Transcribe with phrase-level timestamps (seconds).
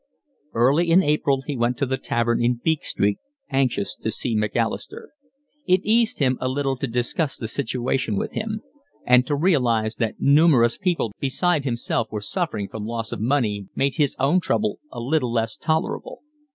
[0.55, 3.19] Early in April he went to the tavern in Beak Street
[3.51, 5.11] anxious to see Macalister.
[5.67, 8.63] It eased him a little to discuss the situation with him;
[9.05, 13.97] and to realise that numerous people beside himself were suffering from loss of money made
[13.97, 16.23] his own trouble a little less intolerable.